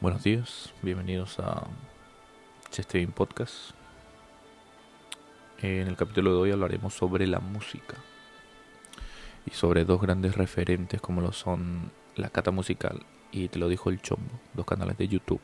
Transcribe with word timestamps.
Buenos 0.00 0.22
días, 0.22 0.72
bienvenidos 0.80 1.40
a 1.40 1.66
Chestein 2.70 3.10
Podcast. 3.10 3.72
En 5.60 5.88
el 5.88 5.96
capítulo 5.96 6.30
de 6.34 6.38
hoy 6.38 6.50
hablaremos 6.52 6.94
sobre 6.94 7.26
la 7.26 7.40
música 7.40 7.96
y 9.44 9.50
sobre 9.50 9.84
dos 9.84 10.00
grandes 10.00 10.36
referentes 10.36 11.00
como 11.00 11.20
lo 11.20 11.32
son 11.32 11.90
la 12.14 12.30
Cata 12.30 12.52
Musical 12.52 13.04
y 13.32 13.48
Te 13.48 13.58
lo 13.58 13.68
dijo 13.68 13.90
el 13.90 14.00
Chombo, 14.00 14.38
dos 14.54 14.66
canales 14.66 14.96
de 14.98 15.08
YouTube 15.08 15.42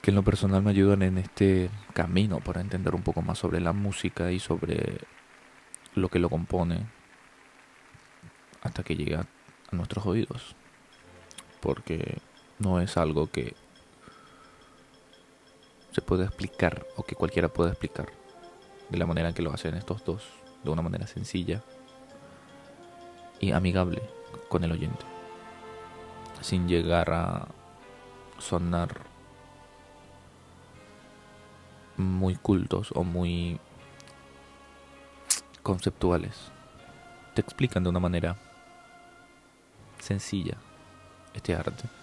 que 0.00 0.10
en 0.10 0.16
lo 0.16 0.24
personal 0.24 0.60
me 0.64 0.70
ayudan 0.70 1.02
en 1.02 1.18
este 1.18 1.70
camino 1.92 2.40
para 2.40 2.62
entender 2.62 2.96
un 2.96 3.02
poco 3.02 3.22
más 3.22 3.38
sobre 3.38 3.60
la 3.60 3.72
música 3.72 4.32
y 4.32 4.40
sobre 4.40 4.98
lo 5.94 6.08
que 6.08 6.18
lo 6.18 6.28
compone 6.28 6.88
hasta 8.60 8.82
que 8.82 8.96
llega 8.96 9.20
a 9.70 9.76
nuestros 9.76 10.04
oídos. 10.04 10.56
Porque 11.60 12.18
no 12.62 12.80
es 12.80 12.96
algo 12.96 13.30
que 13.30 13.54
se 15.90 16.00
pueda 16.00 16.24
explicar 16.24 16.86
o 16.96 17.02
que 17.02 17.14
cualquiera 17.14 17.48
pueda 17.48 17.70
explicar 17.70 18.06
de 18.88 18.98
la 18.98 19.06
manera 19.06 19.28
en 19.28 19.34
que 19.34 19.42
lo 19.42 19.52
hacen 19.52 19.74
estos 19.74 20.04
dos, 20.04 20.24
de 20.62 20.70
una 20.70 20.82
manera 20.82 21.06
sencilla 21.06 21.62
y 23.40 23.52
amigable 23.52 24.02
con 24.48 24.64
el 24.64 24.72
oyente, 24.72 25.04
sin 26.40 26.68
llegar 26.68 27.12
a 27.12 27.48
sonar 28.38 29.00
muy 31.96 32.36
cultos 32.36 32.92
o 32.94 33.02
muy 33.02 33.58
conceptuales. 35.62 36.52
Te 37.34 37.40
explican 37.40 37.82
de 37.82 37.90
una 37.90 38.00
manera 38.00 38.36
sencilla 39.98 40.56
este 41.34 41.54
arte 41.54 42.01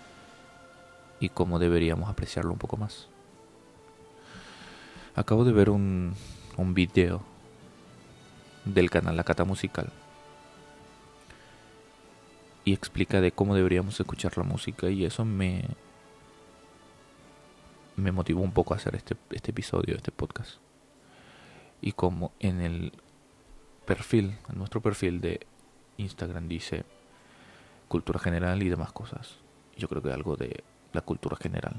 y 1.20 1.30
cómo 1.30 1.60
deberíamos 1.60 2.10
apreciarlo 2.10 2.52
un 2.52 2.60
poco 2.60 2.78
más. 2.78 3.08
Acabo 5.16 5.44
de 5.44 5.52
ver 5.52 5.70
un, 5.70 6.16
un 6.58 6.74
video 6.74 7.22
del 8.66 8.90
canal 8.90 9.18
La 9.18 9.24
Cata 9.24 9.44
Musical 9.44 9.92
y 12.64 12.74
explica 12.74 13.22
de 13.22 13.32
cómo 13.32 13.56
deberíamos 13.56 14.00
escuchar 14.00 14.38
la 14.38 14.44
música 14.44 14.90
y 14.90 15.06
eso 15.06 15.26
me 15.26 15.66
me 18.00 18.12
motivó 18.12 18.42
un 18.42 18.52
poco 18.52 18.74
a 18.74 18.78
hacer 18.78 18.96
este, 18.96 19.16
este 19.32 19.52
episodio, 19.52 19.96
este 19.96 20.12
podcast. 20.12 20.58
Y 21.82 21.92
como 21.92 22.32
en 22.40 22.62
el 22.62 22.94
perfil, 23.86 24.38
en 24.50 24.58
nuestro 24.58 24.82
perfil 24.82 25.22
de 25.22 25.46
Instagram 25.98 26.48
dice 26.48 26.86
cultura 27.88 28.20
general 28.20 28.64
y 28.64 28.70
demás 28.70 28.92
cosas. 28.92 29.38
Yo 29.78 29.88
creo 29.88 30.02
que 30.02 30.12
algo 30.12 30.36
de 30.36 30.64
la 30.94 31.02
cultura 31.02 31.38
general 31.38 31.76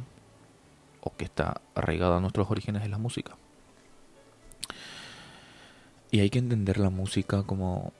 o 1.00 1.16
que 1.16 1.24
está 1.24 1.60
arraigada 1.74 2.18
a 2.18 2.20
nuestros 2.20 2.50
orígenes 2.50 2.82
es 2.82 2.90
la 2.90 2.98
música. 2.98 3.36
Y 6.10 6.20
hay 6.20 6.30
que 6.30 6.38
entender 6.38 6.78
la 6.78 6.90
música 6.90 7.44
como 7.44 7.92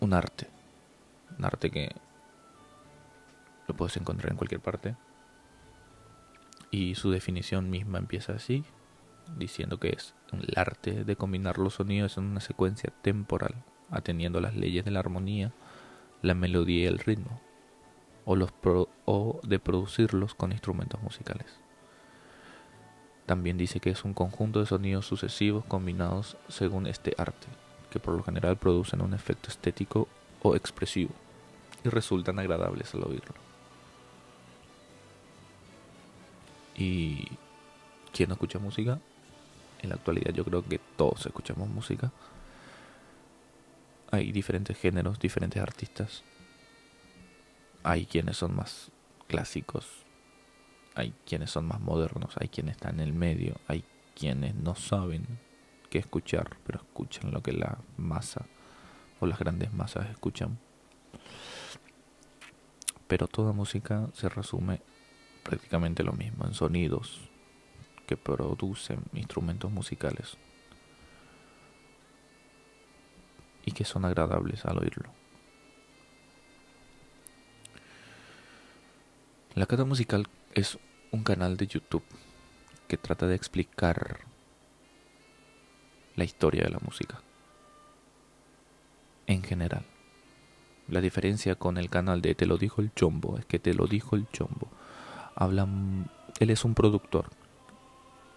un 0.00 0.12
arte. 0.12 0.48
Un 1.38 1.44
arte 1.44 1.70
que 1.70 1.90
lo 3.66 3.76
puedes 3.76 3.96
encontrar 3.96 4.32
en 4.32 4.36
cualquier 4.36 4.60
parte. 4.60 4.96
Y 6.70 6.96
su 6.96 7.10
definición 7.10 7.70
misma 7.70 7.98
empieza 7.98 8.32
así, 8.34 8.64
diciendo 9.36 9.78
que 9.78 9.90
es 9.90 10.14
el 10.32 10.52
arte 10.56 11.04
de 11.04 11.16
combinar 11.16 11.58
los 11.58 11.74
sonidos 11.74 12.18
en 12.18 12.24
una 12.24 12.40
secuencia 12.40 12.92
temporal, 13.02 13.54
atendiendo 13.90 14.40
las 14.40 14.54
leyes 14.54 14.84
de 14.84 14.90
la 14.90 15.00
armonía, 15.00 15.52
la 16.20 16.34
melodía 16.34 16.82
y 16.82 16.86
el 16.86 16.98
ritmo 16.98 17.40
o, 18.28 19.40
de 19.42 19.58
producirlos 19.58 20.34
con 20.34 20.52
instrumentos 20.52 21.02
musicales. 21.02 21.46
También 23.26 23.58
dice 23.58 23.80
que 23.80 23.90
es 23.90 24.04
un 24.04 24.14
conjunto 24.14 24.60
de 24.60 24.66
sonidos 24.66 25.06
sucesivos 25.06 25.64
combinados 25.64 26.36
según 26.48 26.86
este 26.86 27.14
arte, 27.18 27.46
que 27.90 28.00
por 28.00 28.14
lo 28.14 28.22
general 28.22 28.56
producen 28.56 29.02
un 29.02 29.14
efecto 29.14 29.48
estético 29.48 30.08
o 30.42 30.56
expresivo 30.56 31.10
y 31.84 31.88
resultan 31.88 32.38
agradables 32.38 32.94
al 32.94 33.04
oírlo. 33.04 33.34
¿Y 36.76 37.28
quién 38.12 38.28
no 38.28 38.34
escucha 38.34 38.58
música? 38.58 39.00
En 39.82 39.90
la 39.90 39.96
actualidad 39.96 40.32
yo 40.32 40.44
creo 40.44 40.64
que 40.64 40.78
todos 40.96 41.26
escuchamos 41.26 41.68
música. 41.68 42.12
Hay 44.10 44.32
diferentes 44.32 44.78
géneros, 44.78 45.18
diferentes 45.18 45.60
artistas, 45.62 46.22
hay 47.88 48.04
quienes 48.04 48.36
son 48.36 48.54
más 48.54 48.90
clásicos, 49.28 50.04
hay 50.94 51.14
quienes 51.24 51.50
son 51.50 51.66
más 51.66 51.80
modernos, 51.80 52.36
hay 52.36 52.48
quienes 52.48 52.76
están 52.76 52.96
en 52.96 53.08
el 53.08 53.14
medio, 53.14 53.56
hay 53.66 53.82
quienes 54.14 54.54
no 54.54 54.74
saben 54.74 55.26
qué 55.88 55.96
escuchar, 55.96 56.58
pero 56.66 56.80
escuchan 56.80 57.30
lo 57.32 57.42
que 57.42 57.52
la 57.52 57.78
masa 57.96 58.44
o 59.20 59.26
las 59.26 59.38
grandes 59.38 59.72
masas 59.72 60.10
escuchan. 60.10 60.58
Pero 63.06 63.26
toda 63.26 63.54
música 63.54 64.10
se 64.12 64.28
resume 64.28 64.82
prácticamente 65.42 66.02
lo 66.02 66.12
mismo, 66.12 66.44
en 66.44 66.52
sonidos 66.52 67.18
que 68.06 68.18
producen 68.18 69.00
instrumentos 69.14 69.70
musicales 69.70 70.36
y 73.64 73.72
que 73.72 73.86
son 73.86 74.04
agradables 74.04 74.66
al 74.66 74.76
oírlo. 74.76 75.10
La 79.58 79.66
Cata 79.66 79.84
Musical 79.84 80.28
es 80.54 80.78
un 81.10 81.24
canal 81.24 81.56
de 81.56 81.66
YouTube 81.66 82.04
que 82.86 82.96
trata 82.96 83.26
de 83.26 83.34
explicar 83.34 84.20
la 86.14 86.22
historia 86.22 86.62
de 86.62 86.70
la 86.70 86.78
música 86.78 87.20
en 89.26 89.42
general. 89.42 89.82
La 90.86 91.00
diferencia 91.00 91.56
con 91.56 91.76
el 91.76 91.90
canal 91.90 92.22
de 92.22 92.36
Te 92.36 92.46
lo 92.46 92.56
dijo 92.56 92.80
el 92.80 92.94
Chombo 92.94 93.36
es 93.36 93.46
que 93.46 93.58
Te 93.58 93.74
lo 93.74 93.88
dijo 93.88 94.14
el 94.14 94.28
Chombo. 94.30 94.68
Habla, 95.34 95.66
él 96.38 96.50
es 96.50 96.64
un 96.64 96.74
productor. 96.74 97.24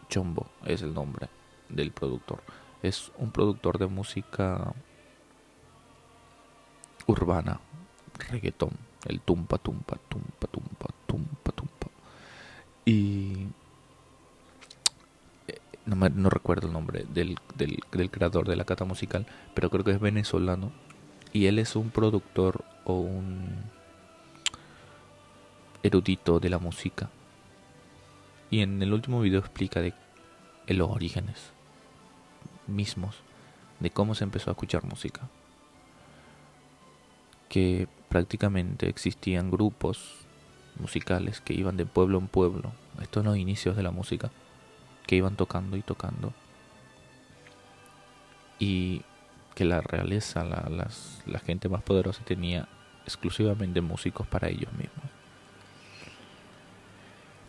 Chombo 0.10 0.48
es 0.66 0.82
el 0.82 0.92
nombre 0.92 1.30
del 1.70 1.92
productor. 1.92 2.42
Es 2.82 3.12
un 3.20 3.30
productor 3.30 3.78
de 3.78 3.86
música 3.86 4.74
urbana, 7.06 7.60
reggaetón, 8.28 8.72
el 9.08 9.20
tumpa 9.22 9.58
tumpa 9.58 9.98
tumpa 10.10 10.48
tumpa 10.48 10.88
y 12.86 13.48
eh, 15.48 15.60
no, 15.86 16.30
recuerdo 16.30 16.68
el 16.68 16.74
nombre 16.74 17.06
del, 17.14 17.38
del, 17.56 18.10
creador 18.12 18.48
de 18.48 18.56
la 18.56 18.66
cata 18.66 18.86
musical, 18.86 19.26
pero 19.54 19.70
creo 19.70 19.84
que 19.84 19.92
es 19.92 20.00
venezolano. 20.00 20.72
Y 21.34 21.46
él 21.46 21.60
es 21.60 21.76
un 21.76 21.92
productor 21.92 22.66
o 22.84 22.96
un 22.96 23.64
erudito 25.84 26.40
de 26.40 26.50
la 26.50 26.60
música. 26.60 27.10
Y 28.50 28.62
en 28.62 28.82
el 28.82 28.94
último 28.94 29.22
video 29.22 29.40
explica 29.40 29.80
de 29.80 29.94
los 30.68 30.90
orígenes 30.90 31.52
mismos 32.68 33.16
de 33.80 33.90
cómo 33.92 34.16
se 34.16 34.24
empezó 34.24 34.50
a 34.50 34.54
escuchar 34.54 34.84
música. 34.84 35.22
Que 37.48 37.88
prácticamente 38.12 38.90
existían 38.90 39.50
grupos 39.50 40.18
musicales 40.78 41.40
que 41.40 41.54
iban 41.54 41.78
de 41.78 41.86
pueblo 41.86 42.18
en 42.18 42.28
pueblo, 42.28 42.74
estos 43.02 43.24
son 43.24 43.32
los 43.32 43.38
inicios 43.38 43.78
de 43.78 43.84
la 43.84 43.92
música, 43.92 44.30
que 45.08 45.16
iban 45.16 45.38
tocando 45.38 45.78
y 45.78 45.82
tocando. 45.82 46.34
Y 48.60 49.04
que 49.56 49.64
la 49.64 49.80
realeza, 49.80 50.44
la, 50.44 51.40
gente 51.40 51.70
más 51.70 51.84
poderosa 51.84 52.22
tenía 52.26 52.68
exclusivamente 53.06 53.80
músicos 53.80 54.28
para 54.28 54.50
ellos 54.50 54.74
mismos. 54.74 55.06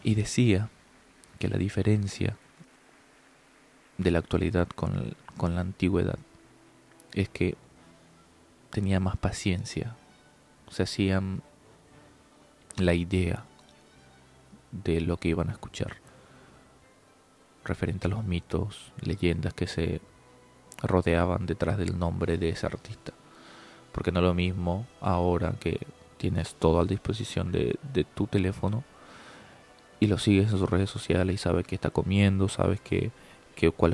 Y 0.05 0.15
decía 0.15 0.69
que 1.41 1.49
la 1.49 1.59
diferencia 1.59 2.37
de 3.99 4.11
la 4.13 4.21
actualidad 4.21 4.69
con 4.69 5.55
la 5.55 5.61
antigüedad 5.61 6.19
es 7.15 7.29
que 7.29 7.57
tenía 8.71 9.01
más 9.01 9.17
paciencia, 9.17 9.97
se 10.73 10.83
hacían 10.83 11.43
la 12.77 12.95
idea 12.95 13.45
de 14.71 15.01
lo 15.01 15.19
que 15.19 15.29
iban 15.29 15.51
a 15.51 15.53
escuchar, 15.53 15.97
referente 17.65 18.09
a 18.09 18.11
los 18.11 18.25
mitos, 18.25 18.93
leyendas 19.01 19.55
que 19.55 19.67
se 19.67 20.01
rodeaban 20.83 21.47
detrás 21.47 21.79
del 21.79 21.99
nombre 21.99 22.39
de 22.39 22.49
ese 22.49 22.67
artista. 22.67 23.13
Porque 23.93 24.11
no 24.11 24.21
es 24.21 24.25
lo 24.25 24.35
mismo 24.35 24.87
ahora 25.01 25.53
que 25.61 25.87
tienes 26.17 26.55
todo 26.55 26.81
a 26.81 26.85
disposición 26.85 27.53
de, 27.53 27.79
de 27.93 28.05
tu 28.05 28.27
teléfono 28.27 28.85
y 30.03 30.09
lo 30.09 30.19
sigues 30.19 30.51
en 30.51 30.59
sus 30.59 30.69
redes 30.69 30.91
sociales 30.91 31.33
y 31.33 31.39
sabes 31.39 31.65
que 31.65 31.77
está 31.77 31.91
comiendo, 31.91 32.49
sabes 32.49 32.81
que, 32.81 33.13
que 33.55 33.71
cuál 33.71 33.93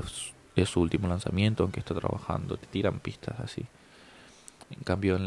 es, 0.56 0.68
su 0.68 0.80
último 0.80 1.06
lanzamiento, 1.06 1.64
en 1.64 1.70
qué 1.70 1.80
está 1.80 1.94
trabajando, 1.94 2.56
te 2.56 2.66
tiran 2.66 2.98
pistas 2.98 3.38
así. 3.40 3.66
En 4.70 4.82
cambio, 4.84 5.18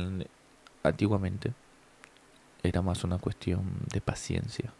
antiguamente 0.83 1.53
era 2.63 2.81
más 2.81 3.03
una 3.03 3.17
cuestión 3.17 3.63
de 3.91 4.01
paciencia. 4.01 4.73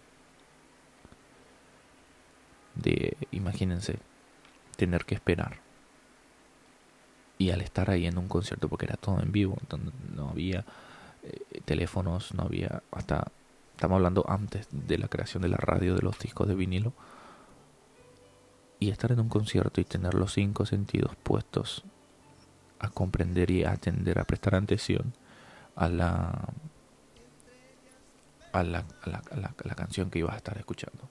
De, 2.76 3.18
imagínense, 3.32 4.00
tener 4.78 5.06
que 5.06 5.16
esperar. 5.16 5.60
Y 7.38 7.50
al 7.50 7.62
estar 7.62 7.90
ahí 7.90 8.06
en 8.06 8.18
un 8.18 8.28
concierto, 8.28 8.70
porque 8.70 8.86
era 8.86 8.98
todo 8.98 9.20
en 9.20 9.32
vivo, 9.32 9.58
no 10.16 10.30
había 10.30 10.64
eh, 11.24 11.62
teléfonos, 11.66 12.34
no 12.34 12.44
había 12.44 12.84
hasta 12.92 13.32
estamos 13.82 13.96
hablando 13.96 14.24
antes 14.30 14.68
de 14.72 15.00
la 15.00 15.08
creación 15.08 15.42
de 15.42 15.50
la 15.50 15.58
radio 15.58 15.96
de 15.96 16.04
los 16.04 16.20
discos 16.20 16.48
de 16.48 16.54
vinilo 16.54 16.94
y 18.80 18.92
estar 18.92 19.12
en 19.12 19.20
un 19.20 19.28
concierto 19.28 19.82
y 19.82 19.86
tener 19.86 20.14
los 20.14 20.34
cinco 20.34 20.68
sentidos 20.68 21.16
puestos 21.24 21.84
a 22.78 22.90
comprender 22.90 23.50
y 23.50 23.64
a 23.64 23.72
atender, 23.72 24.20
a 24.20 24.24
prestar 24.24 24.54
atención 24.54 25.14
a 25.82 25.90
la 25.90 26.48
a 28.52 28.64
la, 28.64 28.86
a 29.02 29.10
la, 29.10 29.22
a 29.32 29.36
la, 29.38 29.48
a 29.48 29.68
la 29.68 29.76
canción 29.76 30.12
que 30.12 30.20
ibas 30.20 30.36
a 30.36 30.38
estar 30.38 30.58
escuchando. 30.58 31.10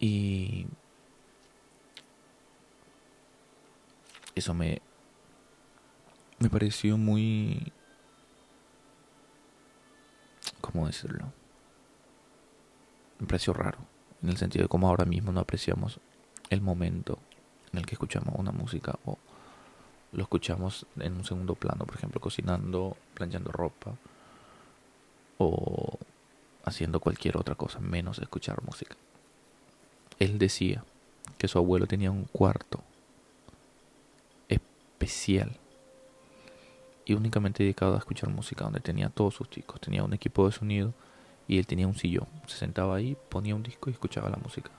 Y 0.00 0.66
eso 4.34 4.54
me 4.54 4.80
me 6.38 6.48
pareció 6.48 6.96
muy 6.96 7.70
¿cómo 10.62 10.86
decirlo? 10.86 11.32
Me 13.18 13.26
pareció 13.26 13.52
raro 13.52 13.78
en 14.22 14.30
el 14.30 14.38
sentido 14.38 14.62
de 14.62 14.68
cómo 14.68 14.88
ahora 14.88 15.04
mismo 15.04 15.32
no 15.32 15.40
apreciamos 15.40 16.00
el 16.48 16.62
momento 16.62 17.18
en 17.72 17.80
el 17.80 17.84
que 17.86 17.94
escuchamos 17.94 18.34
una 18.38 18.52
música 18.52 18.98
o 19.04 19.18
lo 20.12 20.22
escuchamos 20.22 20.86
en 20.98 21.14
un 21.14 21.24
segundo 21.24 21.54
plano, 21.54 21.84
por 21.84 21.96
ejemplo, 21.96 22.20
cocinando, 22.20 22.96
planchando 23.14 23.52
ropa 23.52 23.94
o 25.38 25.98
haciendo 26.64 27.00
cualquier 27.00 27.36
otra 27.36 27.54
cosa, 27.54 27.78
menos 27.80 28.18
escuchar 28.18 28.62
música. 28.62 28.96
Él 30.18 30.38
decía 30.38 30.84
que 31.36 31.48
su 31.48 31.58
abuelo 31.58 31.86
tenía 31.86 32.10
un 32.10 32.24
cuarto 32.24 32.82
especial 34.48 35.56
y 37.04 37.14
únicamente 37.14 37.62
dedicado 37.62 37.94
a 37.94 37.98
escuchar 37.98 38.30
música, 38.30 38.64
donde 38.64 38.80
tenía 38.80 39.08
todos 39.08 39.34
sus 39.34 39.48
discos, 39.48 39.80
tenía 39.80 40.04
un 40.04 40.12
equipo 40.12 40.46
de 40.46 40.52
sonido 40.52 40.92
y 41.46 41.58
él 41.58 41.66
tenía 41.66 41.86
un 41.86 41.94
sillón. 41.94 42.28
Se 42.46 42.58
sentaba 42.58 42.96
ahí, 42.96 43.16
ponía 43.30 43.54
un 43.54 43.62
disco 43.62 43.88
y 43.88 43.94
escuchaba 43.94 44.28
la 44.28 44.36
música. 44.36 44.70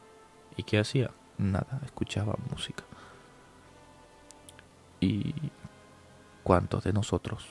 ¿Y 0.56 0.64
qué 0.64 0.78
hacía? 0.78 1.12
Nada, 1.38 1.82
escuchaba 1.86 2.36
música. 2.52 2.84
¿Y 5.00 5.34
cuántos 6.44 6.84
de 6.84 6.94
nosotros, 6.94 7.46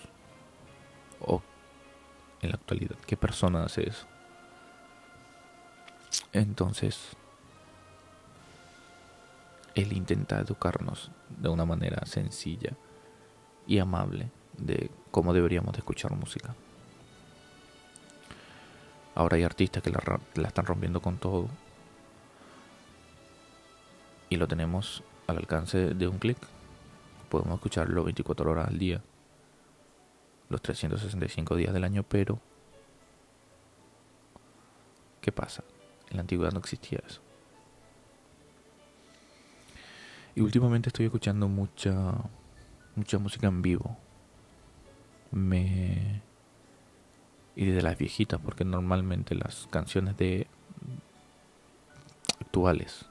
o 1.21 1.43
en 2.43 2.51
la 2.51 2.57
actualidad, 2.57 2.97
qué 3.07 3.17
persona 3.17 3.65
hace 3.65 3.89
eso? 3.89 4.07
Entonces, 6.33 7.17
él 9.75 9.93
intenta 9.93 10.41
educarnos 10.41 11.11
de 11.29 11.49
una 11.49 11.65
manera 11.65 12.05
sencilla 12.07 12.73
y 13.67 13.79
amable 13.79 14.31
de 14.57 14.91
cómo 15.11 15.33
deberíamos 15.33 15.73
de 15.73 15.79
escuchar 15.79 16.13
música. 16.13 16.55
Ahora 19.15 19.37
hay 19.37 19.45
artistas 19.45 19.83
que 19.83 19.91
la, 19.91 20.01
la 20.35 20.49
están 20.49 20.67
rompiendo 20.67 21.01
con 21.01 21.19
todo 21.19 21.49
y 24.29 24.37
lo 24.37 24.47
tenemos 24.47 25.03
al 25.27 25.39
alcance 25.39 25.95
de 25.95 26.09
un 26.09 26.19
clic 26.19 26.39
podemos 27.29 27.55
escucharlo 27.55 28.05
24 28.05 28.51
horas 28.51 28.69
al 28.69 28.79
día, 28.79 29.03
los 30.49 30.63
365 30.63 31.57
días 31.57 31.73
del 31.73 31.85
año, 31.85 32.03
pero 32.03 32.41
¿qué 35.21 35.33
pasa? 35.33 35.65
En 36.11 36.17
la 36.17 36.23
antigüedad 36.23 36.53
no 36.53 36.59
existía 36.59 37.01
eso. 37.07 37.21
Y 40.35 40.41
últimamente 40.41 40.89
estoy 40.89 41.07
escuchando 41.07 41.49
mucha 41.49 42.15
mucha 42.95 43.19
música 43.19 43.47
en 43.47 43.63
vivo. 43.63 43.97
Me 45.31 46.23
y 47.59 47.65
de 47.67 47.83
las 47.83 47.99
viejitas, 47.99 48.41
porque 48.41 48.65
normalmente 48.65 49.35
las 49.35 49.67
canciones 49.71 50.17
de 50.17 50.47
actuales, 52.41 53.07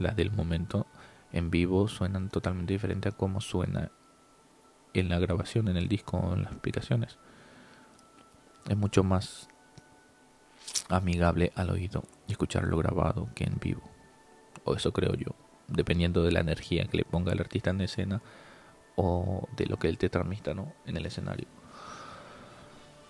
las 0.00 0.16
del 0.16 0.32
momento, 0.32 0.86
en 1.36 1.50
vivo 1.50 1.86
suenan 1.86 2.30
totalmente 2.30 2.72
diferente 2.72 3.10
a 3.10 3.12
cómo 3.12 3.42
suena 3.42 3.90
en 4.94 5.10
la 5.10 5.18
grabación, 5.18 5.68
en 5.68 5.76
el 5.76 5.86
disco 5.86 6.32
en 6.32 6.44
las 6.44 6.52
aplicaciones. 6.52 7.18
Es 8.68 8.76
mucho 8.76 9.04
más 9.04 9.48
amigable 10.88 11.52
al 11.54 11.70
oído 11.70 12.04
escucharlo 12.26 12.78
grabado 12.78 13.28
que 13.34 13.44
en 13.44 13.58
vivo. 13.60 13.82
O 14.64 14.74
eso 14.74 14.92
creo 14.92 15.14
yo, 15.14 15.34
dependiendo 15.68 16.22
de 16.22 16.32
la 16.32 16.40
energía 16.40 16.86
que 16.86 16.96
le 16.96 17.04
ponga 17.04 17.32
el 17.32 17.40
artista 17.40 17.68
en 17.68 17.82
escena 17.82 18.22
o 18.96 19.46
de 19.56 19.66
lo 19.66 19.78
que 19.78 19.88
él 19.88 19.98
te 19.98 20.08
transmita 20.08 20.54
¿no? 20.54 20.72
en 20.86 20.96
el 20.96 21.04
escenario. 21.04 21.46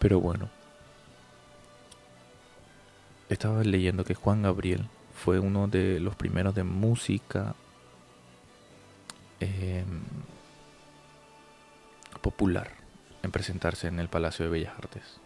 Pero 0.01 0.21
bueno, 0.21 0.51
estaba 3.29 3.63
leyendo 3.63 4.05
que 4.05 4.15
Juan 4.15 4.43
Gabriel 4.43 4.89
fue 5.15 5.39
uno 5.39 5.69
de 5.69 6.01
los 6.01 6.17
primeros 6.17 6.57
de 6.57 6.65
música 6.65 7.55
eh, 9.41 9.85
popular 12.23 12.71
en 13.23 13.31
presentarse 13.31 13.89
en 13.89 14.01
el 14.01 14.09
Palacio 14.09 14.45
de 14.45 14.51
Bellas 14.51 14.75
Artes. 14.79 15.21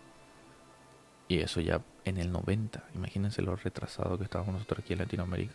Y 1.28 1.38
eso 1.38 1.60
ya 1.60 1.80
en 2.04 2.18
el 2.18 2.32
90. 2.32 2.84
Imagínense 2.94 3.42
lo 3.42 3.54
retrasado 3.56 4.18
que 4.18 4.24
estábamos 4.24 4.54
nosotros 4.54 4.80
aquí 4.80 4.94
en 4.94 5.00
Latinoamérica. 5.00 5.54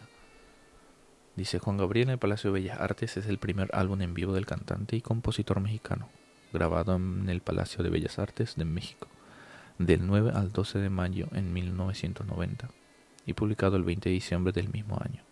Dice 1.36 1.60
Juan 1.60 1.78
Gabriel 1.78 2.08
en 2.08 2.14
el 2.14 2.18
Palacio 2.18 2.52
de 2.52 2.62
Bellas 2.62 2.80
Artes 2.80 3.18
es 3.18 3.26
el 3.26 3.40
primer 3.40 3.70
álbum 3.74 4.02
en 4.02 4.14
vivo 4.14 4.34
del 4.34 4.46
cantante 4.46 4.96
y 4.96 5.02
compositor 5.02 5.60
mexicano, 5.60 6.08
grabado 6.54 6.96
en 6.96 7.28
el 7.28 7.42
Palacio 7.42 7.84
de 7.84 7.90
Bellas 7.90 8.20
Artes 8.20 8.56
de 8.56 8.64
México, 8.64 9.08
del 9.78 10.08
9 10.08 10.32
al 10.34 10.54
12 10.54 10.80
de 10.80 10.90
mayo 10.90 11.28
en 11.34 11.52
1990 11.52 12.70
y 13.26 13.34
publicado 13.34 13.76
el 13.76 13.84
20 13.84 14.08
de 14.08 14.14
diciembre 14.14 14.54
del 14.54 14.70
mismo 14.70 14.98
año. 15.04 15.24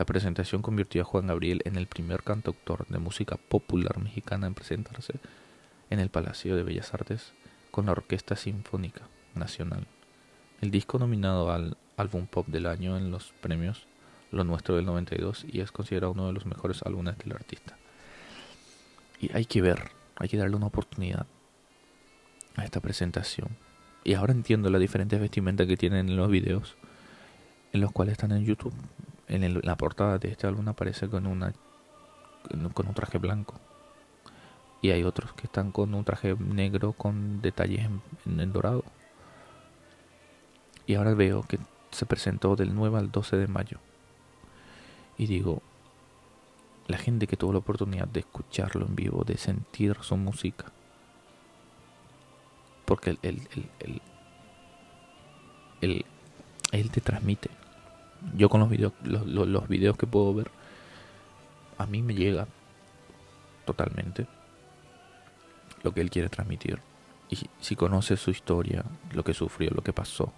La 0.00 0.06
presentación 0.06 0.62
convirtió 0.62 1.02
a 1.02 1.04
Juan 1.04 1.26
Gabriel 1.26 1.60
en 1.66 1.76
el 1.76 1.86
primer 1.86 2.22
cantautor 2.22 2.86
de 2.86 2.98
música 2.98 3.36
popular 3.36 3.98
mexicana 3.98 4.46
en 4.46 4.54
presentarse 4.54 5.12
en 5.90 6.00
el 6.00 6.08
Palacio 6.08 6.56
de 6.56 6.62
Bellas 6.62 6.94
Artes 6.94 7.34
con 7.70 7.84
la 7.84 7.92
Orquesta 7.92 8.34
Sinfónica 8.34 9.02
Nacional. 9.34 9.86
El 10.62 10.70
disco 10.70 10.98
nominado 10.98 11.52
al 11.52 11.76
Álbum 11.98 12.24
Pop 12.26 12.46
del 12.46 12.64
Año 12.64 12.96
en 12.96 13.10
los 13.10 13.34
premios 13.42 13.86
Lo 14.32 14.42
Nuestro 14.42 14.74
del 14.74 14.86
92 14.86 15.44
y 15.52 15.60
es 15.60 15.70
considerado 15.70 16.12
uno 16.12 16.28
de 16.28 16.32
los 16.32 16.46
mejores 16.46 16.82
álbumes 16.82 17.18
del 17.18 17.32
artista. 17.32 17.76
Y 19.20 19.30
hay 19.36 19.44
que 19.44 19.60
ver, 19.60 19.90
hay 20.16 20.30
que 20.30 20.38
darle 20.38 20.56
una 20.56 20.68
oportunidad 20.68 21.26
a 22.56 22.64
esta 22.64 22.80
presentación. 22.80 23.50
Y 24.02 24.14
ahora 24.14 24.32
entiendo 24.32 24.70
las 24.70 24.80
diferentes 24.80 25.20
vestimentas 25.20 25.66
que 25.66 25.76
tienen 25.76 26.08
en 26.08 26.16
los 26.16 26.30
videos, 26.30 26.74
en 27.74 27.82
los 27.82 27.92
cuales 27.92 28.12
están 28.12 28.32
en 28.32 28.46
YouTube 28.46 28.72
en, 29.30 29.60
la 29.62 29.76
portada 29.76 30.18
de 30.18 30.28
este 30.28 30.46
álbum 30.46 30.68
aparece 30.68 31.08
con 31.08 31.26
una 31.26 31.52
con 32.72 32.88
un 32.88 32.94
traje 32.94 33.18
blanco. 33.18 33.54
Y 34.82 34.90
hay 34.90 35.04
otros 35.04 35.32
que 35.34 35.46
están 35.46 35.72
con 35.72 35.94
un 35.94 36.04
traje 36.04 36.34
negro 36.36 36.92
con 36.92 37.42
detalles 37.42 37.84
en, 37.84 38.40
en, 38.40 38.52
dorado. 38.52 38.82
Y 40.86 40.94
ahora 40.94 41.14
veo 41.14 41.42
que 41.42 41.58
se 41.90 42.06
presentó 42.06 42.56
del 42.56 42.74
9 42.74 42.98
al 42.98 43.10
12 43.10 43.36
de 43.36 43.46
mayo. 43.46 43.78
Y 45.18 45.26
digo 45.26 45.62
la 46.88 46.98
gente 46.98 47.26
que 47.26 47.36
tuvo 47.36 47.52
la 47.52 47.58
oportunidad 47.58 48.08
de 48.08 48.20
escucharlo 48.20 48.86
en 48.86 48.96
vivo 48.96 49.22
de 49.22 49.36
sentir 49.36 49.96
su 50.00 50.16
música. 50.16 50.72
Porque 52.84 53.10
él, 53.22 53.46
él, 55.80 56.04
él 56.72 56.90
te 56.90 57.00
transmite 57.00 57.59
yo 58.36 58.48
con 58.48 58.60
los 58.60 58.70
videos, 58.70 58.92
los, 59.02 59.26
los, 59.26 59.68
videos 59.68 59.96
que 59.96 60.06
puedo 60.06 60.34
ver, 60.34 60.50
a 61.78 61.86
mí 61.86 62.02
me 62.02 62.14
llega 62.14 62.46
totalmente 63.64 64.26
lo 65.82 65.92
que 65.92 66.00
él 66.00 66.10
quiere 66.10 66.28
transmitir. 66.28 66.80
Y 67.30 67.38
si 67.60 67.76
conoce 67.76 68.16
su 68.16 68.30
historia, 68.30 68.84
lo 69.12 69.22
que 69.22 69.34
sufrió, 69.34 69.70
lo 69.70 69.82
que 69.82 69.92
pasó, 69.92 70.32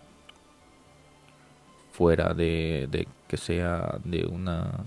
fuera 1.92 2.34
de, 2.34 2.88
de 2.90 3.08
que 3.28 3.36
sea 3.36 3.98
de 4.04 4.26
una 4.26 4.84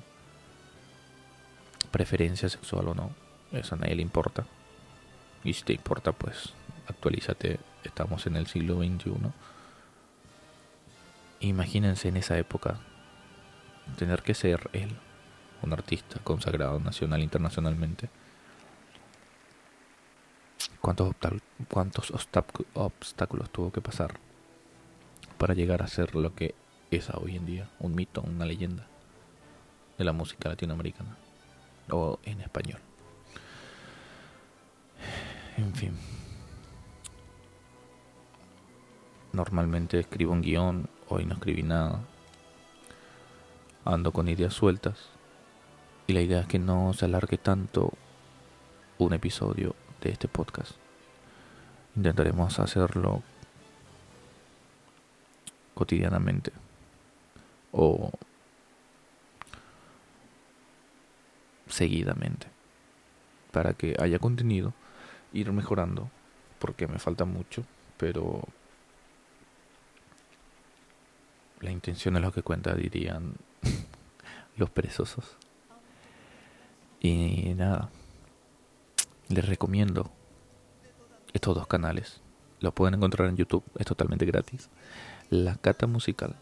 preferencia 1.91 2.49
sexual 2.49 2.89
o 2.89 2.93
no, 2.93 3.11
eso 3.51 3.75
a 3.75 3.77
nadie 3.77 3.95
le 3.95 4.01
importa. 4.01 4.45
Y 5.43 5.53
si 5.53 5.63
te 5.63 5.73
importa, 5.73 6.11
pues 6.11 6.53
actualízate. 6.87 7.59
Estamos 7.83 8.25
en 8.25 8.35
el 8.35 8.47
siglo 8.47 8.77
XXI 8.77 9.11
Imagínense 11.39 12.07
en 12.07 12.17
esa 12.17 12.37
época 12.37 12.79
tener 13.97 14.23
que 14.23 14.33
ser 14.33 14.69
él, 14.73 14.95
un 15.61 15.73
artista 15.73 16.19
consagrado 16.23 16.79
nacional 16.79 17.21
e 17.21 17.23
internacionalmente, 17.23 18.09
cuántos, 20.81 21.13
cuántos 21.69 22.11
obstáculos 22.73 23.49
tuvo 23.51 23.71
que 23.71 23.81
pasar 23.81 24.19
para 25.37 25.53
llegar 25.53 25.81
a 25.81 25.87
ser 25.87 26.15
lo 26.15 26.33
que 26.33 26.55
es 26.91 27.09
hoy 27.11 27.35
en 27.35 27.45
día, 27.45 27.69
un 27.79 27.95
mito, 27.95 28.21
una 28.21 28.45
leyenda 28.45 28.87
de 29.97 30.03
la 30.03 30.13
música 30.13 30.49
latinoamericana 30.49 31.17
o 31.89 32.19
en 32.23 32.41
español. 32.41 32.79
En 35.57 35.73
fin. 35.73 35.97
Normalmente 39.31 39.99
escribo 39.99 40.33
un 40.33 40.41
guion, 40.41 40.89
hoy 41.09 41.25
no 41.25 41.33
escribí 41.35 41.63
nada. 41.63 41.99
Ando 43.83 44.11
con 44.11 44.27
ideas 44.27 44.53
sueltas. 44.53 44.95
Y 46.07 46.13
la 46.13 46.21
idea 46.21 46.41
es 46.41 46.47
que 46.47 46.59
no 46.59 46.93
se 46.93 47.05
alargue 47.05 47.37
tanto 47.37 47.91
un 48.97 49.13
episodio 49.13 49.75
de 50.01 50.11
este 50.11 50.27
podcast. 50.27 50.73
Intentaremos 51.95 52.59
hacerlo 52.59 53.23
cotidianamente 55.73 56.51
o 57.71 58.11
seguidamente 61.67 62.47
para 63.51 63.73
que 63.73 63.95
haya 63.99 64.19
contenido 64.19 64.73
ir 65.33 65.51
mejorando 65.51 66.09
porque 66.59 66.87
me 66.87 66.99
falta 66.99 67.25
mucho 67.25 67.65
pero 67.97 68.43
la 71.65 71.71
intención 71.71 72.15
es 72.15 72.21
lo 72.21 72.31
que 72.31 72.43
cuenta 72.43 72.73
dirían 72.75 73.33
los 74.57 74.69
perezosos 74.69 75.35
y 77.01 77.53
nada 77.55 77.89
les 79.29 79.45
recomiendo 79.45 80.11
estos 81.33 81.55
dos 81.55 81.67
canales 81.67 82.21
lo 82.59 82.71
pueden 82.73 82.93
encontrar 82.93 83.27
en 83.29 83.35
YouTube 83.35 83.63
es 83.77 83.85
totalmente 83.85 84.25
gratis 84.25 84.69
la 85.29 85.55
cata 85.55 85.87
musical 85.87 86.35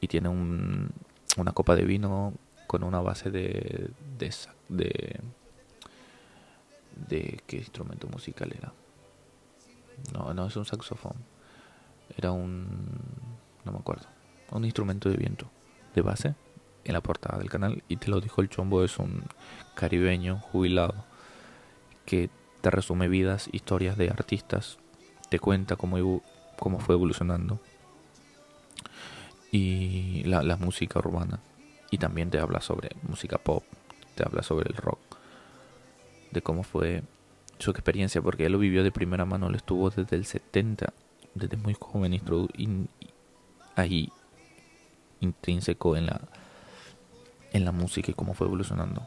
y 0.00 0.08
tiene 0.08 0.28
un, 0.28 0.90
una 1.36 1.52
copa 1.52 1.74
de 1.74 1.84
vino 1.84 2.32
con 2.66 2.84
una 2.84 3.00
base 3.00 3.30
de, 3.30 3.90
de, 4.16 4.34
de, 4.68 5.20
de 7.08 7.42
qué 7.46 7.56
instrumento 7.56 8.06
musical 8.06 8.54
era. 8.56 8.72
No, 10.14 10.32
no 10.32 10.46
es 10.46 10.56
un 10.56 10.64
saxofón. 10.64 11.16
Era 12.16 12.30
un 12.30 12.88
no 13.64 13.72
me 13.72 13.78
acuerdo. 13.78 14.06
Un 14.50 14.64
instrumento 14.64 15.08
de 15.08 15.16
viento 15.16 15.50
de 15.94 16.02
base 16.02 16.34
en 16.84 16.92
la 16.92 17.00
portada 17.00 17.38
del 17.38 17.50
canal 17.50 17.82
y 17.88 17.96
te 17.96 18.10
lo 18.10 18.20
dijo 18.20 18.40
el 18.40 18.48
chombo 18.48 18.84
es 18.84 18.98
un 18.98 19.24
caribeño 19.74 20.40
jubilado 20.40 21.04
que 22.06 22.30
te 22.60 22.70
resume 22.70 23.08
vidas, 23.08 23.48
historias 23.52 23.96
de 23.96 24.10
artistas, 24.10 24.78
te 25.28 25.38
cuenta 25.38 25.76
cómo, 25.76 26.22
cómo 26.58 26.78
fue 26.80 26.94
evolucionando 26.94 27.60
y 29.50 30.22
la, 30.24 30.42
la 30.42 30.56
música 30.56 30.98
urbana. 30.98 31.40
Y 31.90 31.98
también 31.98 32.30
te 32.30 32.38
habla 32.38 32.60
sobre 32.60 32.90
música 33.02 33.38
pop, 33.38 33.64
te 34.14 34.24
habla 34.24 34.42
sobre 34.42 34.70
el 34.70 34.76
rock, 34.76 35.00
de 36.30 36.40
cómo 36.40 36.62
fue 36.62 37.02
su 37.58 37.70
experiencia, 37.70 38.22
porque 38.22 38.46
él 38.46 38.52
lo 38.52 38.58
vivió 38.58 38.84
de 38.84 38.92
primera 38.92 39.24
mano, 39.24 39.48
él 39.48 39.56
estuvo 39.56 39.90
desde 39.90 40.16
el 40.16 40.24
70, 40.24 40.92
desde 41.34 41.56
muy 41.56 41.74
joven, 41.78 42.20
ahí 43.74 44.12
intrínseco 45.20 45.96
en 45.96 46.06
la, 46.06 46.20
en 47.52 47.64
la 47.64 47.72
música 47.72 48.10
y 48.10 48.14
cómo 48.14 48.34
fue 48.34 48.46
evolucionando. 48.46 49.06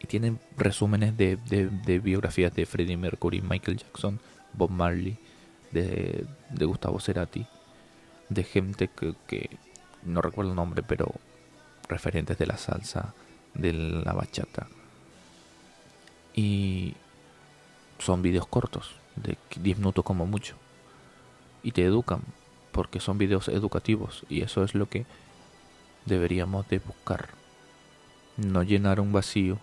Y 0.00 0.06
tiene 0.06 0.36
resúmenes 0.56 1.16
de, 1.16 1.36
de, 1.36 1.98
biografías 2.00 2.54
de 2.54 2.66
Freddie 2.66 2.96
Mercury, 2.96 3.40
Michael 3.40 3.78
Jackson, 3.78 4.18
Bob 4.52 4.70
Marley, 4.70 5.16
de, 5.70 6.26
de 6.50 6.64
Gustavo 6.64 6.98
Cerati, 6.98 7.46
de 8.28 8.44
gente 8.44 8.88
que, 8.88 9.14
que 9.26 9.50
no 10.02 10.20
recuerdo 10.20 10.50
el 10.50 10.56
nombre, 10.56 10.82
pero 10.82 11.12
referentes 11.88 12.36
de 12.38 12.46
la 12.46 12.56
salsa, 12.56 13.14
de 13.54 13.72
la 13.72 14.12
bachata. 14.12 14.66
Y 16.34 16.94
son 17.98 18.22
vídeos 18.22 18.46
cortos, 18.46 18.94
de 19.16 19.36
10 19.60 19.78
minutos 19.78 20.04
como 20.04 20.26
mucho. 20.26 20.56
Y 21.62 21.72
te 21.72 21.84
educan, 21.84 22.22
porque 22.72 22.98
son 22.98 23.18
vídeos 23.18 23.48
educativos. 23.48 24.24
Y 24.28 24.42
eso 24.42 24.64
es 24.64 24.74
lo 24.74 24.88
que 24.88 25.06
deberíamos 26.06 26.68
de 26.68 26.78
buscar. 26.78 27.28
No 28.36 28.62
llenar 28.62 29.00
un 29.00 29.12
vacío 29.12 29.58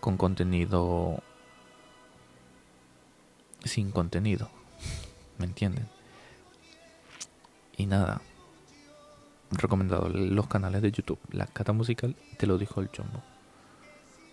con 0.00 0.16
contenido 0.16 1.22
sin 3.64 3.90
contenido. 3.90 4.50
¿Me 5.38 5.46
entienden? 5.46 5.88
Y 7.76 7.86
nada, 7.86 8.20
recomendado 9.50 10.08
los 10.08 10.46
canales 10.46 10.82
de 10.82 10.92
YouTube. 10.92 11.18
La 11.30 11.46
Cata 11.46 11.72
Musical 11.72 12.16
te 12.38 12.46
lo 12.46 12.58
dijo 12.58 12.80
el 12.80 12.90
chombo. 12.90 13.22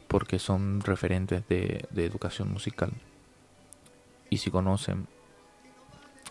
Porque 0.08 0.40
son 0.40 0.82
referentes 0.82 1.48
de, 1.48 1.88
de 1.92 2.06
educación 2.06 2.52
musical. 2.52 2.92
Y 4.30 4.38
si 4.38 4.52
conocen 4.52 5.08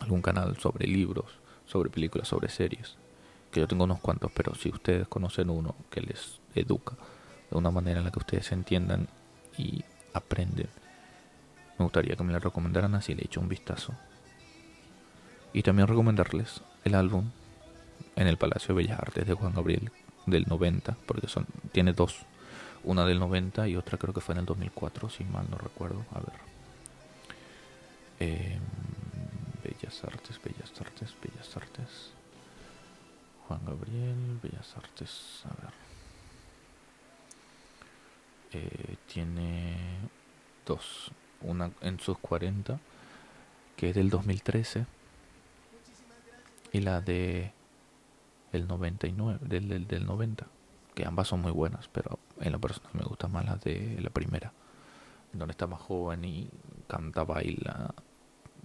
algún 0.00 0.22
canal 0.22 0.56
sobre 0.58 0.86
libros, 0.86 1.26
sobre 1.66 1.90
películas, 1.90 2.28
sobre 2.28 2.48
series, 2.48 2.96
que 3.50 3.61
yo 3.61 3.69
tengo 3.69 3.85
unos 3.85 4.00
cuantos, 4.00 4.31
pero 4.35 4.55
si 4.55 4.69
ustedes 4.69 5.09
conocen 5.09 5.50
uno 5.50 5.75
que 5.90 6.00
les 6.00 6.40
educa 6.55 6.97
de 7.50 7.57
una 7.57 7.71
manera 7.71 7.99
en 7.99 8.05
la 8.05 8.11
que 8.11 8.19
ustedes 8.19 8.50
entiendan 8.52 9.09
y 9.57 9.83
aprenden, 10.12 10.69
me 11.78 11.85
gustaría 11.85 12.17
que 12.17 12.25
me 12.25 12.33
la 12.33 12.40
recomendaran 12.40 12.95
así 12.95 13.14
le 13.14 13.25
echo 13.25 13.40
un 13.40 13.49
vistazo. 13.49 13.95
Y 15.52 15.62
también 15.62 15.88
recomendarles 15.88 16.61
el 16.85 16.95
álbum 16.95 17.31
en 18.17 18.26
el 18.26 18.37
Palacio 18.37 18.75
de 18.75 18.83
Bellas 18.83 18.99
Artes 19.00 19.26
de 19.26 19.35
Juan 19.35 19.55
Gabriel 19.55 19.90
del 20.26 20.45
90, 20.47 20.97
porque 21.07 21.28
son 21.28 21.47
tiene 21.73 21.93
dos, 21.93 22.26
una 22.85 23.05
del 23.07 23.19
90 23.19 23.69
y 23.69 23.76
otra 23.76 23.97
creo 23.97 24.12
que 24.12 24.21
fue 24.21 24.35
en 24.35 24.40
el 24.40 24.47
2004, 24.47 25.09
si 25.09 25.25
mal 25.25 25.47
no 25.50 25.57
recuerdo. 25.57 26.05
A 26.12 26.21
ver. 26.21 26.49
Em, 28.21 28.61
Bellas 29.62 30.02
Artes, 30.05 30.40
Bellas 30.43 30.73
Artes, 30.81 31.14
Bellas 31.23 31.57
Artes. 31.57 32.17
Juan 33.49 33.64
Gabriel, 33.64 34.38
Bellas 34.43 34.76
Artes, 34.76 35.43
a 35.47 35.62
ver. 35.62 35.73
Eh, 38.52 38.97
tiene 39.07 39.76
dos, 40.67 41.11
una 41.40 41.71
en 41.81 41.99
sus 41.99 42.19
40, 42.19 42.78
que 43.75 43.88
es 43.88 43.95
del 43.95 44.11
2013, 44.11 44.85
y 46.73 46.81
la 46.81 47.00
de 47.00 47.52
el 48.52 48.69
99, 48.69 49.38
del, 49.40 49.69
del, 49.69 49.87
del 49.87 50.05
90, 50.05 50.47
que 50.95 51.07
ambas 51.07 51.28
son 51.28 51.40
muy 51.40 51.52
buenas, 51.52 51.88
pero 51.88 52.19
en 52.40 52.52
lo 52.52 52.61
personal 52.61 52.90
me 52.93 53.05
gustan 53.05 53.33
más 53.33 53.47
las 53.47 53.62
de 53.62 53.99
la 54.00 54.11
primera, 54.11 54.52
donde 55.33 55.52
está 55.52 55.67
más 55.67 55.81
joven 55.81 56.25
y 56.25 56.50
canta, 56.87 57.25
baila 57.25 57.95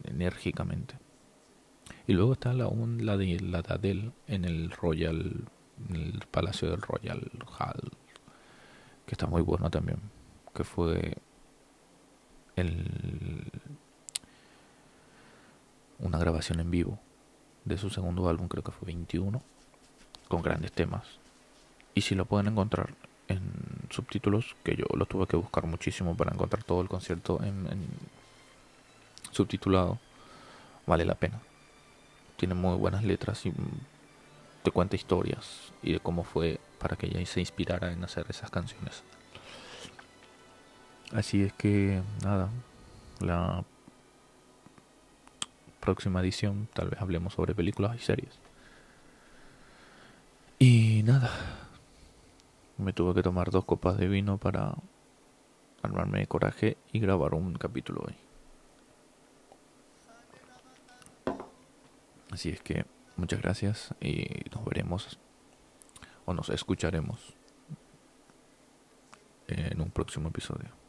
enérgicamente. 0.04 0.96
Y 2.08 2.14
luego 2.14 2.34
está 2.34 2.54
la, 2.54 2.68
un, 2.68 3.06
la 3.06 3.18
de 3.18 3.40
la 3.40 3.62
de 3.62 3.74
Adele 3.74 4.12
en 4.28 4.46
el 4.46 4.72
Royal, 4.72 5.46
en 5.90 5.96
el 5.96 6.24
Palacio 6.30 6.70
del 6.70 6.82
Royal 6.82 7.32
Hall, 7.60 7.92
que 9.06 9.14
está 9.14 9.28
muy 9.28 9.42
bueno 9.42 9.70
también, 9.70 10.00
que 10.54 10.64
fue 10.64 11.18
el, 12.56 13.50
una 16.00 16.18
grabación 16.18 16.60
en 16.60 16.70
vivo 16.70 17.00
de 17.66 17.78
su 17.78 17.90
segundo 17.90 18.28
álbum, 18.28 18.48
creo 18.48 18.64
que 18.64 18.72
fue 18.72 18.88
21 18.88 19.42
con 20.28 20.42
grandes 20.42 20.72
temas. 20.72 21.04
Y 21.96 22.02
si 22.02 22.16
lo 22.16 22.26
pueden 22.26 22.48
encontrar 22.48 22.94
en 23.28 23.42
subtítulos, 23.90 24.56
que 24.64 24.76
yo 24.76 24.86
lo 24.96 25.06
tuve 25.06 25.28
que 25.28 25.38
buscar 25.38 25.66
muchísimo 25.66 26.16
para 26.18 26.34
encontrar 26.34 26.64
todo 26.64 26.82
el 26.82 26.90
concierto 26.90 27.42
en, 27.44 27.68
subtitulado, 29.32 30.00
vale 30.86 31.06
la 31.06 31.16
pena. 31.16 31.40
Tiene 32.44 32.56
muy 32.56 32.76
buenas 32.76 33.06
letras 33.06 33.46
y 33.46 33.54
te 34.64 34.72
cuenta 34.72 34.98
historias 34.98 35.72
y 35.82 35.94
de 35.94 36.02
cómo 36.02 36.26
fue 36.26 36.60
para 36.78 36.98
que 36.98 37.06
ella 37.06 37.26
se 37.26 37.40
inspirara 37.40 37.94
en 37.94 38.04
hacer 38.04 38.26
esas 38.28 38.52
canciones. 38.52 39.02
Así 41.14 41.42
es 41.42 41.54
que 41.54 42.02
nada, 42.22 42.50
la 43.22 43.64
próxima 45.80 46.20
edición 46.20 46.68
tal 46.74 46.90
vez 46.90 47.00
hablemos 47.00 47.32
sobre 47.32 47.56
películas 47.56 47.96
y 47.96 48.00
series. 48.00 48.38
Y 50.60 51.02
nada, 51.06 51.32
me 52.78 52.92
tuve 52.92 53.14
que 53.14 53.24
tomar 53.24 53.52
dos 53.52 53.64
copas 53.64 53.98
de 53.98 54.10
vino 54.10 54.38
para 54.38 54.76
armarme 55.82 56.20
de 56.20 56.28
coraje 56.28 56.76
y 56.92 57.00
grabar 57.00 57.36
un 57.36 57.54
capítulo 57.54 58.04
hoy. 58.06 58.33
Así 62.34 62.50
es 62.50 62.62
que 62.62 62.88
muchas 63.16 63.44
gracias 63.44 63.94
y 64.02 64.26
nos 64.52 64.66
veremos 64.66 65.20
o 66.26 66.34
nos 66.34 66.50
escucharemos 66.50 67.36
en 69.46 69.80
un 69.80 69.92
próximo 69.92 70.30
episodio. 70.30 70.83